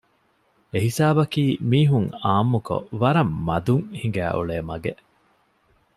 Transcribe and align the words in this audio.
އެހިސާބަކީ 0.73 1.43
މީހުން 1.69 2.09
އާންމުކޮށް 2.23 2.87
ވަރަށް 3.01 3.33
މަދުން 3.47 3.85
ހިނގައި 3.99 4.33
އުޅޭ 4.35 4.57
މަގެއް 4.69 5.01